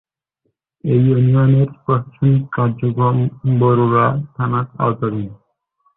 এ 0.83 0.95
ইউনিয়নের 1.05 1.69
প্রশাসনিক 1.83 2.41
কার্যক্রম 2.55 3.17
বরুড়া 3.59 4.07
থানার 4.35 4.67
আওতাধীন। 4.83 5.29